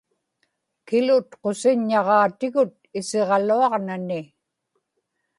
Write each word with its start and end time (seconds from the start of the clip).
kilutqusiññaġuugaatigut 0.87 2.73
isiġaluaġnani 2.99 4.21